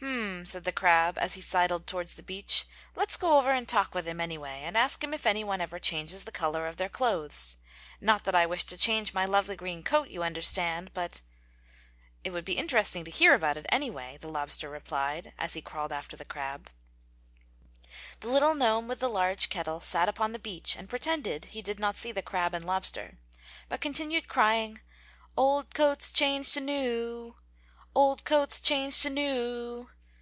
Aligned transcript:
"Hmm!" 0.00 0.44
said 0.44 0.62
the 0.62 0.70
crab 0.72 1.18
as 1.18 1.34
he 1.34 1.40
sidled 1.40 1.86
towards 1.88 2.14
the 2.14 2.22
beach. 2.22 2.64
"Let's 2.94 3.16
go 3.16 3.36
over 3.36 3.50
and 3.50 3.68
talk 3.68 3.92
with 3.96 4.06
him, 4.06 4.20
anyway, 4.20 4.60
and 4.62 4.76
ask 4.76 5.02
him 5.02 5.12
if 5.12 5.26
anyone 5.26 5.60
ever 5.60 5.80
changes 5.80 6.22
the 6.24 6.30
color 6.32 6.68
of 6.68 6.76
their 6.76 6.88
clothes. 6.88 7.56
Not 8.00 8.22
that 8.24 8.34
I 8.36 8.46
wish 8.46 8.62
to 8.66 8.76
change 8.78 9.12
my 9.12 9.24
lovely 9.24 9.56
green 9.56 9.82
coat, 9.82 10.08
you 10.10 10.22
understand, 10.22 10.92
but" 10.94 11.22
"It 12.24 12.30
would 12.30 12.44
be 12.44 12.56
interesting 12.58 13.04
to 13.06 13.10
hear 13.10 13.34
about 13.34 13.56
it, 13.58 13.66
anyway!" 13.70 14.16
the 14.20 14.28
lobster 14.28 14.68
replied, 14.70 15.32
as 15.36 15.54
he 15.54 15.60
crawled 15.60 15.92
after 15.92 16.16
the 16.16 16.24
crab. 16.24 16.70
The 18.20 18.28
little 18.28 18.54
gnome 18.54 18.86
with 18.86 19.00
the 19.00 19.08
large 19.10 19.48
kettle 19.50 19.80
sat 19.80 20.08
upon 20.08 20.30
the 20.30 20.38
beach 20.38 20.76
and 20.76 20.88
pretended 20.88 21.46
he 21.46 21.60
did 21.62 21.80
not 21.80 21.96
see 21.96 22.12
the 22.12 22.22
crab 22.22 22.54
and 22.54 22.64
lobster, 22.64 23.18
but 23.68 23.80
continued 23.80 24.28
crying: 24.28 24.80
"Old 25.36 25.74
coats 25.74 26.12
changed 26.12 26.54
to 26.54 26.60
new! 26.60 27.34
Green 27.92 28.18
ones 28.30 28.60
changed 28.60 29.02
to 29.02 29.10
red! 29.10 29.94